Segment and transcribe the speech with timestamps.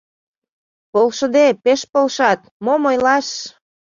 [0.91, 3.27] Полшыде, пеш полшат, мом ойлаш!